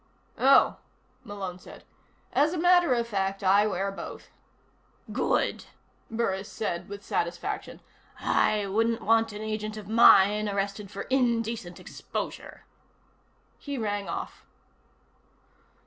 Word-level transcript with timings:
"Oh," 0.39 0.77
Malone 1.23 1.59
said. 1.59 1.83
"As 2.33 2.53
a 2.53 2.57
matter 2.57 2.95
of 2.95 3.07
fact, 3.07 3.43
I 3.43 3.67
wear 3.67 3.91
both." 3.91 4.31
"Good," 5.11 5.65
Burris 6.09 6.51
said 6.51 6.89
with 6.89 7.05
satisfaction. 7.05 7.81
"I 8.19 8.65
wouldn't 8.65 9.03
want 9.03 9.31
an 9.31 9.43
agent 9.43 9.77
of 9.77 9.87
mine 9.87 10.49
arrested 10.49 10.89
for 10.89 11.03
indecent 11.03 11.79
exposure." 11.79 12.65
He 13.59 13.77
rang 13.77 14.09
off. 14.09 14.43